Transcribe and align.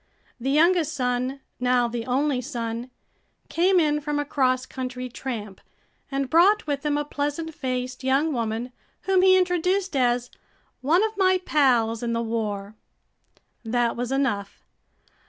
The 0.39 0.49
youngest 0.49 0.95
son, 0.95 1.41
now 1.59 1.87
the 1.87 2.07
only 2.07 2.41
son, 2.41 2.89
came 3.49 3.79
in 3.79 4.01
from 4.01 4.17
a 4.17 4.25
cross 4.25 4.65
country 4.65 5.07
tramp 5.09 5.61
and 6.09 6.27
brought 6.27 6.65
with 6.65 6.83
him 6.83 6.97
a 6.97 7.05
pleasant 7.05 7.53
faced 7.53 8.03
young 8.03 8.33
woman 8.33 8.71
whom 9.01 9.21
he 9.21 9.37
introduced 9.37 9.95
as 9.95 10.31
"one 10.81 11.03
of 11.03 11.15
my 11.17 11.39
pals 11.45 12.01
in 12.01 12.13
the 12.13 12.21
war." 12.23 12.73
That 13.63 13.95
was 13.95 14.11
enough. 14.11 14.63